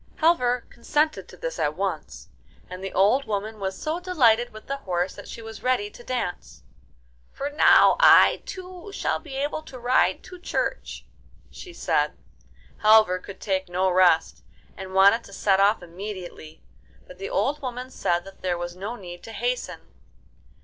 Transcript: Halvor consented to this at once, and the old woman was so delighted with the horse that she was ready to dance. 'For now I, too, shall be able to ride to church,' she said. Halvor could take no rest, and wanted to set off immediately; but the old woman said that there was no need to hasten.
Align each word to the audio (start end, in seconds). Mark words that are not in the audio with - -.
Halvor 0.15 0.65
consented 0.71 1.27
to 1.27 1.37
this 1.37 1.59
at 1.59 1.75
once, 1.75 2.29
and 2.67 2.83
the 2.83 2.91
old 2.91 3.25
woman 3.25 3.59
was 3.59 3.77
so 3.77 3.99
delighted 3.99 4.51
with 4.51 4.65
the 4.65 4.77
horse 4.77 5.13
that 5.13 5.27
she 5.27 5.43
was 5.43 5.61
ready 5.61 5.91
to 5.91 6.03
dance. 6.03 6.63
'For 7.31 7.51
now 7.51 7.97
I, 7.99 8.41
too, 8.47 8.91
shall 8.93 9.19
be 9.19 9.35
able 9.35 9.61
to 9.61 9.77
ride 9.77 10.23
to 10.23 10.39
church,' 10.39 11.05
she 11.51 11.71
said. 11.71 12.17
Halvor 12.79 13.19
could 13.19 13.39
take 13.39 13.69
no 13.69 13.91
rest, 13.91 14.43
and 14.75 14.95
wanted 14.95 15.23
to 15.25 15.33
set 15.33 15.59
off 15.59 15.83
immediately; 15.83 16.63
but 17.05 17.19
the 17.19 17.29
old 17.29 17.61
woman 17.61 17.91
said 17.91 18.25
that 18.25 18.41
there 18.41 18.57
was 18.57 18.75
no 18.75 18.95
need 18.95 19.21
to 19.21 19.31
hasten. 19.31 19.81